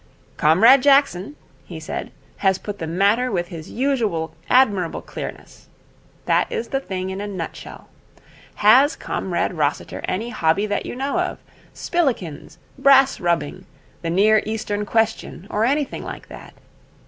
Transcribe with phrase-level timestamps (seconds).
[0.35, 5.67] 'Comrade Jackson,' he said, 'has put the matter with his usual admirable clearness.
[6.25, 7.87] That is the thing in a nutshell.
[8.55, 11.37] Has Comrade Rossiter any hobby that you know of?
[11.75, 13.67] Spillikins, brass rubbing,
[14.01, 16.55] the Near Eastern Question, or anything like that?